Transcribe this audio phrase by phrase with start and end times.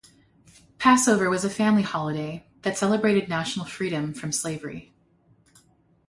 [0.79, 4.91] Passover was a family holiday that celebrated national freedom from slavery.